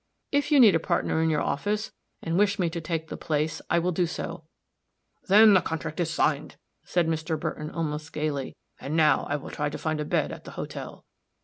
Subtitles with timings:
[0.31, 1.91] "If you need a partner in your office,
[2.23, 4.45] and wish me to take the place, I will do so."
[5.27, 7.39] "Then the compact is signed," said Mr.
[7.39, 8.55] Burton, almost gayly.
[8.79, 11.05] "And now I will try to find a bed at the hotel."